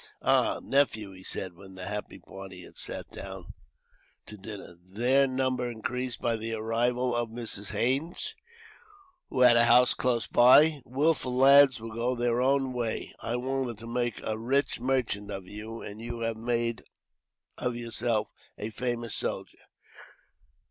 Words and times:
"Ah! 0.23 0.59
Nephew," 0.63 1.11
he 1.11 1.23
said, 1.23 1.53
when 1.55 1.75
the 1.75 1.85
happy 1.85 2.17
party 2.17 2.63
had 2.63 2.75
sat 2.75 3.11
down 3.11 3.53
to 4.25 4.35
dinner, 4.35 4.75
their 4.83 5.27
number 5.27 5.69
increased 5.69 6.19
by 6.19 6.35
the 6.35 6.53
arrival 6.53 7.15
of 7.15 7.29
Mrs. 7.29 7.69
Haines, 7.69 8.33
who 9.29 9.41
had 9.41 9.55
a 9.55 9.65
house 9.65 9.93
close 9.93 10.25
by; 10.25 10.81
"wilful 10.85 11.35
lads 11.35 11.79
will 11.79 11.93
go 11.93 12.15
their 12.15 12.41
own 12.41 12.73
way. 12.73 13.13
I 13.19 13.35
wanted 13.35 13.77
to 13.77 13.85
make 13.85 14.19
a 14.23 14.39
rich 14.39 14.79
merchant 14.79 15.29
of 15.29 15.45
you, 15.47 15.83
and 15.83 16.01
you 16.01 16.21
have 16.21 16.35
made 16.35 16.81
of 17.59 17.75
yourself 17.75 18.31
a 18.57 18.71
famous 18.71 19.13
soldier. 19.13 19.59